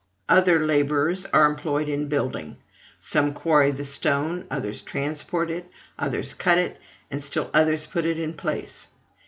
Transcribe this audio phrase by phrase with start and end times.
[0.27, 2.57] "Other laborers are employed in building:
[2.97, 6.81] some quarry the stone, others transport it, others cut it,
[7.11, 8.87] and still others put it in place.